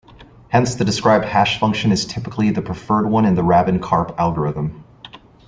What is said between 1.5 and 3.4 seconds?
function is typically the preferred one in